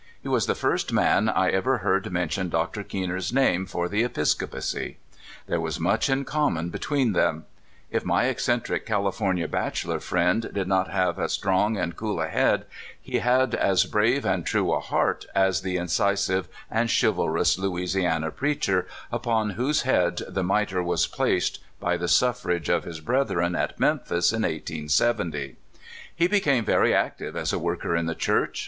He 0.19 0.27
was 0.27 0.47
the 0.47 0.55
first 0.55 0.91
man 0.91 1.29
I 1.29 1.51
ever 1.51 1.77
heard 1.77 2.11
mention 2.11 2.49
Dr. 2.49 2.83
Keener's 2.83 3.31
name 3.31 3.67
for 3.67 3.87
the 3.87 4.03
episcopacy. 4.03 4.97
There 5.45 5.61
was 5.61 5.79
much 5.79 6.09
in 6.09 6.25
common 6.25 6.69
be 6.69 6.79
tween 6.79 7.13
them. 7.13 7.45
If 7.91 8.03
my 8.03 8.23
eccentric 8.23 8.87
California 8.87 9.47
bachelor 9.47 9.99
friend 9.99 10.49
did 10.55 10.67
not 10.67 10.87
have 10.89 11.19
as 11.19 11.33
strong 11.33 11.77
and 11.77 11.95
cool 11.95 12.19
a 12.19 12.25
head, 12.27 12.65
he 12.99 13.19
had 13.19 13.53
as 13.53 13.85
brave 13.85 14.25
and 14.25 14.43
true 14.43 14.73
a 14.73 14.79
heart 14.79 15.27
as 15.35 15.61
the 15.61 15.77
incisive 15.77 16.47
and 16.71 16.89
chivalrous 16.89 17.59
Louisiana 17.59 18.31
preacher, 18.31 18.87
upon 19.11 19.51
whose 19.51 19.83
head 19.83 20.19
the 20.27 20.41
miter 20.43 20.81
was 20.81 21.05
placed 21.05 21.59
by 21.79 21.95
the 21.95 22.07
suffrage 22.07 22.69
of 22.69 22.85
his 22.85 23.01
breth 23.01 23.29
ren 23.29 23.53
at 23.55 23.79
Memphis 23.79 24.33
in 24.33 24.41
1870. 24.41 25.57
He 26.15 26.25
became 26.27 26.65
very 26.65 26.91
active 26.91 27.35
as 27.35 27.53
a 27.53 27.59
worker 27.59 27.95
in 27.95 28.07
the 28.07 28.15
Church. 28.15 28.59